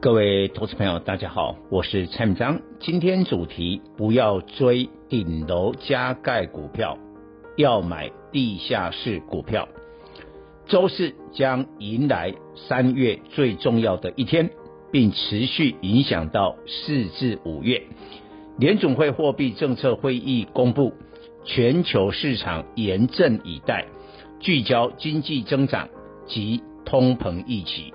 [0.00, 2.60] 各位投资朋友，大家好，我是蔡明章。
[2.78, 6.96] 今天主题：不要追顶楼加盖股票，
[7.56, 9.68] 要买地下室股票。
[10.68, 14.50] 周四将迎来三月最重要的一天，
[14.92, 17.82] 并持续影响到四至五月。
[18.56, 20.94] 联总会货币政策会议公布，
[21.44, 23.86] 全球市场严阵以待，
[24.38, 25.88] 聚焦经济增长
[26.28, 27.92] 及通膨预期。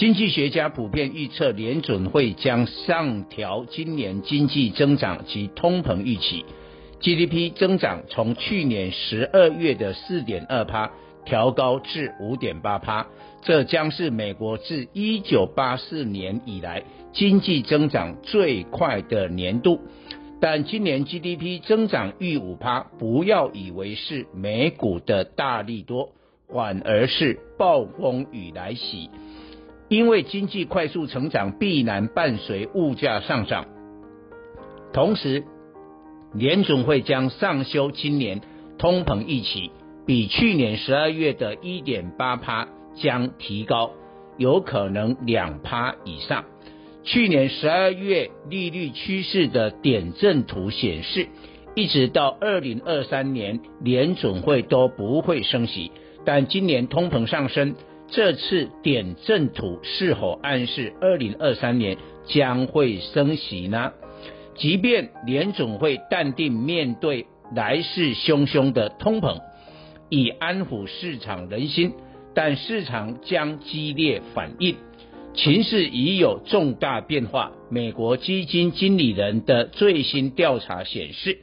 [0.00, 6.46] 经济学家普遍预测，联准会将上调今年经济增长及通膨预期
[7.02, 10.90] ，GDP 增长从去年十二月的四点二趴
[11.26, 13.08] 调高至五点八趴，
[13.42, 19.82] 这将是美国自一九八四年以来经济增长最快的年度。
[20.40, 26.12] 但今年 GDP 增长逾五趴，不要以为是美股的大利多，
[26.48, 29.10] 反而是暴风雨来袭。
[29.90, 33.66] 因为经济快速成长必然伴随物价上涨，
[34.92, 35.42] 同时
[36.32, 38.40] 联总会将上修今年
[38.78, 39.72] 通膨预期，
[40.06, 43.90] 比去年十二月的一点八趴将提高，
[44.38, 46.44] 有可能两趴以上。
[47.02, 51.26] 去年十二月利率趋势的点阵图显示，
[51.74, 55.90] 一直到二零二三年联总会都不会升息，
[56.24, 57.74] 但今年通膨上升。
[58.10, 63.92] 这次点阵图是否暗示二零二三年将会升息呢？
[64.56, 69.40] 即便联总会淡定面对来势汹汹的通膨，
[70.08, 71.92] 以安抚市场人心，
[72.34, 74.76] 但市场将激烈反应。
[75.32, 77.52] 情势已有重大变化。
[77.70, 81.38] 美国基金经理人的最新调查显示，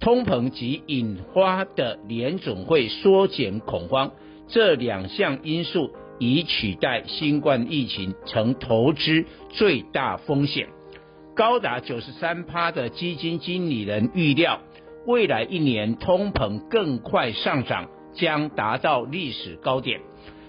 [0.00, 4.12] 通膨及引发的联总会缩减恐慌
[4.48, 5.90] 这两项因素。
[6.18, 10.68] 已取代新冠疫情成投资最大风险，
[11.34, 14.60] 高达九十三趴的基金经理人预料，
[15.06, 20.00] 未来一年通膨更快上涨，将达到历史高点。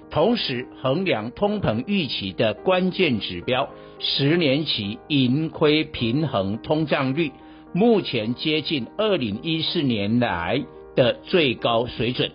[0.09, 7.33] 同时，衡量通膨预期的关键指标——十年期盈亏平衡通胀率，
[7.73, 10.63] 目前接近二零一四年来
[10.95, 12.31] 的最高水准。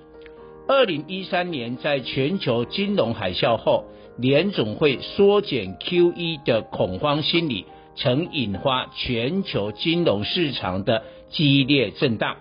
[0.69, 3.85] 二零一三年，在全球金融海啸后，
[4.17, 12.37] 联总会缩减 QE 的恐慌心理，曾引发全球金融市场的激烈震荡，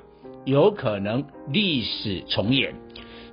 [0.46, 2.76] 有可能历史重演。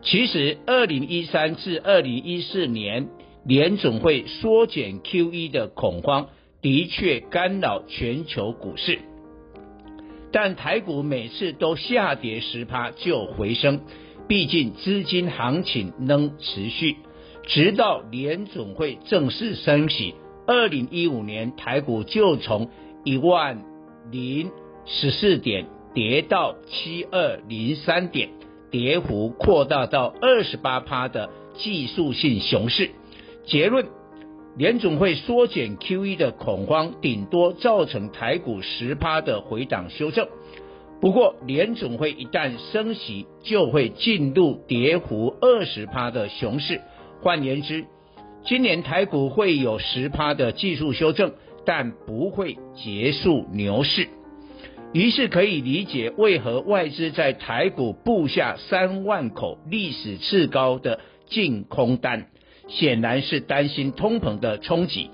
[0.02, 3.08] 其实，二零一三至二零一四年，
[3.44, 6.28] 联总会缩减 QE 的恐慌
[6.62, 9.00] 的确干扰全球股市，
[10.32, 13.80] 但台股每次都下跌十趴就回升。
[14.28, 16.96] 毕竟资金行情能持续，
[17.46, 20.14] 直到联总会正式升息。
[20.46, 22.68] 二零一五年台股就从
[23.04, 23.64] 一万
[24.10, 24.50] 零
[24.84, 28.28] 十四点跌到七二零三点，
[28.70, 32.90] 跌幅扩大到二十八趴的技术性熊市。
[33.46, 33.86] 结论：
[34.58, 40.28] 联总会缩减 QE 的恐慌，顶多造成台股十趴的回档修正。
[41.00, 46.80] 不过，联总会一旦升息，就会进入跌幅二十趴的熊市。
[47.22, 47.84] 换言之，
[48.44, 54.08] 今年台股会有十趴的技术修正，但不会结束牛市。
[54.92, 60.98] 于是可以理解为何外资在台股布下三万口历史次高的
[61.28, 62.26] 净空单，
[62.66, 65.10] 显然是担心通膨的冲击。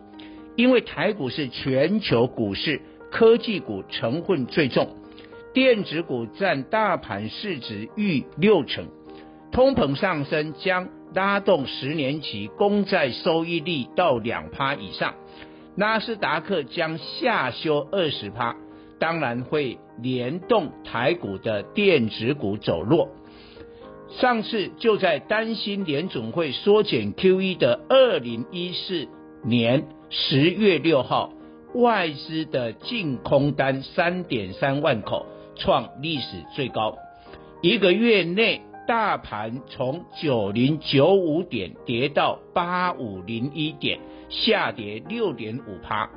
[0.57, 2.81] 因为台股是全球股市，
[3.11, 4.89] 科技股成分最重。
[5.55, 8.89] 电子股占大盘市值逾六成，
[9.53, 15.15] 通膨上升将拉动十年期公债收益率到两趴以上，
[15.77, 18.57] 纳斯达克将下修二十趴，
[18.99, 23.11] 当然会联动台股的电子股走弱。
[24.09, 29.07] 上次就在担心联总会缩减 QE 的二零一四
[29.45, 31.33] 年十月六号，
[31.75, 35.27] 外资的净空单三点三万口。
[35.57, 36.97] 创历史最高，
[37.63, 43.99] 一个月内大盘从九零九五点跌到八五零一点，
[44.29, 46.11] 下跌六点五趴。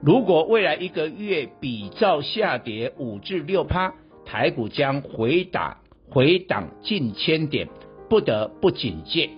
[0.00, 3.94] 如果未来一个月比照下跌五至六趴，
[4.24, 5.78] 台股将回打
[6.10, 7.68] 回档近千点，
[8.08, 9.30] 不得不警戒。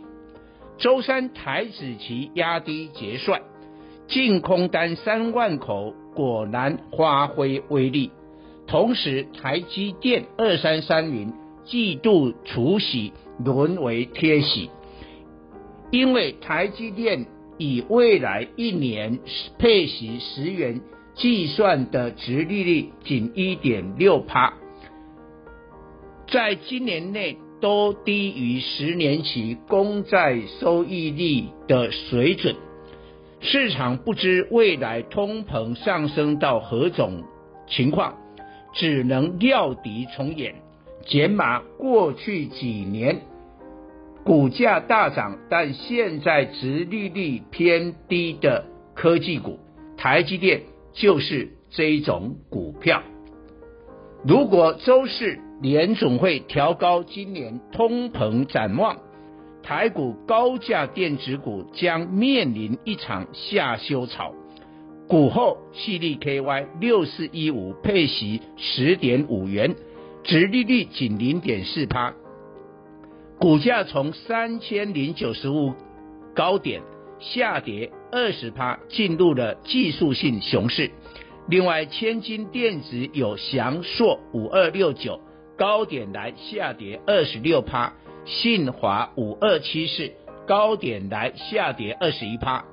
[0.77, 3.43] 周三台指期压低结算，
[4.09, 8.11] 净空单三万口果然发挥威力。
[8.67, 11.33] 同时，台积电二三三零
[11.65, 13.13] 季度除息
[13.45, 14.71] 沦为贴息，
[15.91, 17.27] 因为台积电。
[17.57, 19.21] 以未来一年
[19.61, 20.81] 配息十元
[21.15, 24.55] 计算的殖利率仅一点六趴，
[26.27, 32.57] 在今年内都低于十年期公债收益率的水准。
[33.39, 37.23] 市场不知未来通膨上升到何种
[37.69, 38.17] 情况，
[38.75, 40.55] 只能料敌从严，
[41.07, 43.23] 减码过去几年。
[44.25, 49.59] 股价大涨，但现在殖利率偏低的科技股，
[49.97, 50.63] 台积电
[50.93, 53.03] 就是这一种股票。
[54.27, 58.97] 如果周四联总会调高今年通膨展望，
[59.63, 64.33] 台股高价电子股将面临一场下修潮。
[65.07, 69.77] 股后矽力 KY 六四一五配息十点五元，
[70.23, 72.15] 殖利率仅零点四趴。
[73.39, 75.75] 股价从三千零九十五
[76.35, 76.81] 高点
[77.21, 80.91] 下跌二十趴，进入了技术性熊市。
[81.49, 85.21] 另外，千金电子有祥硕五二六九
[85.59, 87.93] 高点来下跌二十六趴，
[88.25, 90.13] 信华五二七四
[90.47, 92.65] 高点来下跌二十一趴。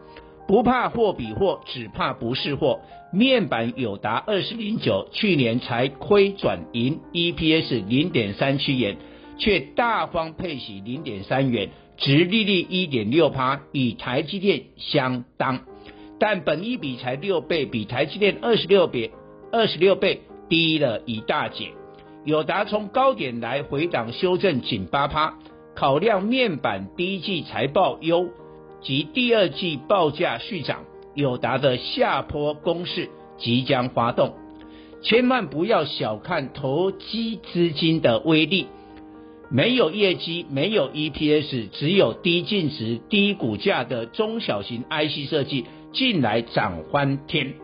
[0.51, 2.81] 不怕货比货，只怕不是货。
[3.13, 8.98] 面板友达二十零九去年才亏转盈，EPS 零点三七元。
[9.38, 15.62] 却大方配息零点三元，殖利率一点六趴，与台积电相当，
[16.19, 19.09] 但本益比才六倍，比台积电二十六倍
[19.53, 20.19] 二十六倍
[20.50, 21.69] 低了一大截。
[22.25, 25.33] 友达从高点来回档修正仅八趴，
[25.77, 28.27] 考量面板第一季财报优
[28.81, 34.33] 及第二季报价续涨，友达的下坡攻势即将发动，
[35.03, 38.67] 千万不要小看投机资金的威力。
[39.49, 47.55] 没有业绩，没有 EPS，只有低净值、低股价的中小型 IC 设计进来涨翻天。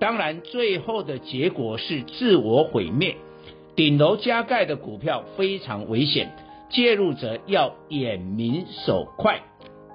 [0.00, 3.16] 当然，最后的结果是自我毁灭。
[3.76, 6.32] 顶楼加盖的股票非常危险，
[6.70, 9.42] 介入者要眼明手快。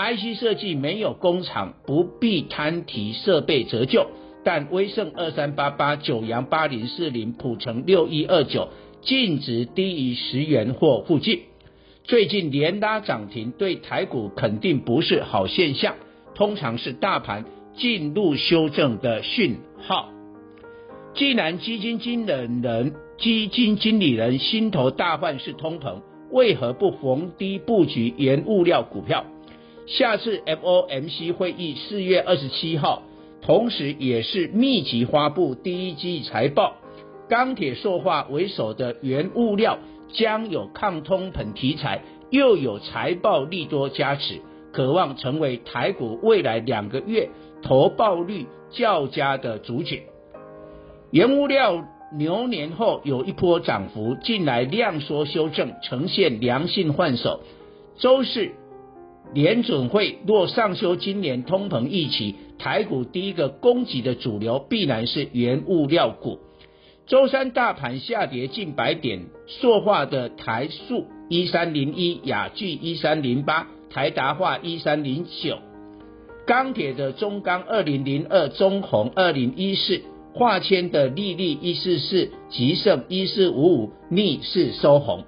[0.04, 4.08] IC 设计没有工厂，不必摊提设备折旧，
[4.44, 8.70] 但威盛二三八八、九阳八零四零、普成六一二九。
[9.06, 11.42] 净值低于十元或附近，
[12.06, 15.96] 最近连拉涨停，对台股肯定不是好现象，
[16.36, 17.44] 通常是大盘
[17.76, 20.10] 进入修正的讯号。
[21.16, 26.02] 既然基金经理人、基金经理人心头大患是通膨，
[26.32, 29.26] 为何不逢低布局原物料股票？
[29.86, 33.04] 下次 FOMC 会议四月二十七号，
[33.42, 36.76] 同时也是密集发布第一季财报。
[37.28, 39.80] 钢铁塑化为首的原物料
[40.14, 44.40] 将有抗通膨题材，又有财报利多加持，
[44.72, 47.30] 可望成为台股未来两个月
[47.62, 50.04] 投报率较佳的主角。
[51.12, 51.86] 原物料
[52.16, 57.42] 牛年后有一波涨幅，近来量缩修正，呈现良性换手。
[57.98, 58.52] 周四
[59.34, 66.38] 联准会若上修今年通膨预期，台股第一个攻击的主流必然是原物料股。
[67.08, 75.58] 周三大盘下跌近百点，塑化的台塑一三零一、亚聚一三零八、台达化一三零九，
[76.46, 80.02] 钢铁的中钢二零零二、中红二零一四，
[80.34, 85.26] 化纤的力立一四四、吉盛一四五五逆势收红，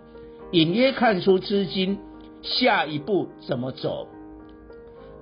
[0.51, 1.97] 隐约看出资金
[2.45, 4.07] 下一步怎么走。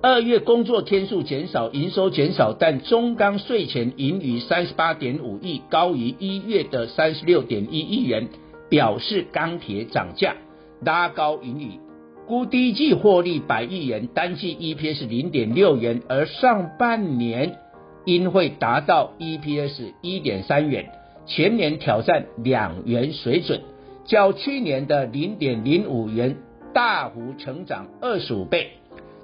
[0.02, 8.28] 二月工作天数减少，营收减少，但中钢税前盈余三十八点五亿，高于一月的三十六点一亿元，
[8.68, 10.36] 表示钢铁涨价
[10.82, 11.80] 拉高盈余，
[12.26, 17.56] 估第一季获利百亿元，单季 EPS 零点六元，而上半年
[18.04, 20.90] 应会达到 EPS 一点三元，
[21.24, 23.62] 全年挑战两元水准，
[24.04, 26.36] 较去年的零点零五元
[26.74, 28.72] 大幅成长二十五倍。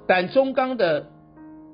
[0.07, 1.07] 但中钢的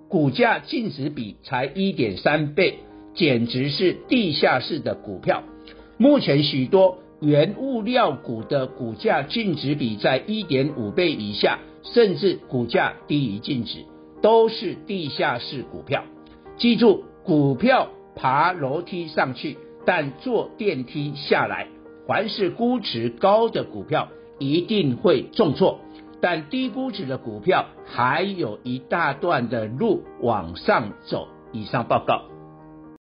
[0.09, 2.79] 股价净值比才一点三倍，
[3.13, 5.43] 简直是地下室的股票。
[5.97, 13.85] 目前许多原物料股的股价净值比在一点五倍以下，甚至股价低于净值，
[14.21, 16.03] 都是地下室股票。
[16.57, 21.67] 记住，股票爬楼梯上去，但坐电梯下来。
[22.07, 25.79] 凡是估值高的股票一定会重挫，
[26.21, 31.27] 但低估值的股票还有一大段的路往上走。
[31.53, 32.21] 以上报告。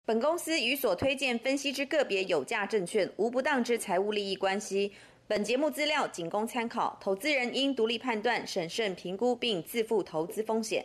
[0.06, 4.92] 本公司与所推荐分析之个别有价证券无不当之财务利益关系。
[5.28, 10.78] 本节目资料仅供参考，投资人应独立判断、审慎评估并自负投资风险。